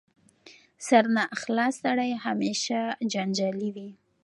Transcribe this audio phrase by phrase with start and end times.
[0.87, 2.79] سرناخلاصه سړی همېشه
[3.11, 3.89] جنجالي وي.